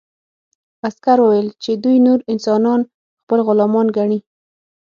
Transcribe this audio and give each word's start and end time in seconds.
عسکر 0.87 1.17
وویل 1.21 1.47
چې 1.63 1.71
دوی 1.83 1.97
نور 2.05 2.19
انسانان 2.33 2.79
خپل 3.21 3.39
غلامان 3.47 3.87
ګڼي 3.97 4.19